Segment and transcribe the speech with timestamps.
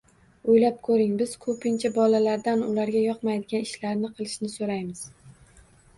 [0.53, 5.07] O‘ylab ko‘ring, biz ko‘pincha bolalardan ularga yoqmaydigan ishlarni qilishni so‘raymiz